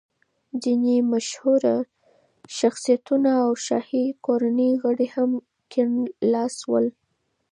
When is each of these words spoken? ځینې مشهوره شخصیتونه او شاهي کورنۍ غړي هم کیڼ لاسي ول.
ځینې 0.63 0.95
مشهوره 1.11 1.75
شخصیتونه 2.57 3.31
او 3.43 3.51
شاهي 3.65 4.05
کورنۍ 4.25 4.71
غړي 4.83 5.07
هم 5.15 5.31
کیڼ 5.71 5.89
لاسي 6.31 6.63
ول. 6.69 6.85